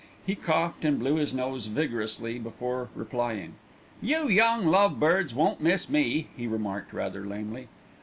He 0.25 0.33
coughed 0.33 0.83
and 0.83 0.97
blew 0.97 1.17
his 1.17 1.31
nose 1.31 1.67
vigorously 1.67 2.39
before 2.39 2.89
replying. 2.95 3.53
"You 4.01 4.27
young 4.29 4.65
love 4.65 4.99
birds 4.99 5.35
won't 5.35 5.61
miss 5.61 5.89
me," 5.91 6.25
he 6.35 6.47
remarked 6.47 6.91
rather 6.91 7.23
lamely. 7.23 7.67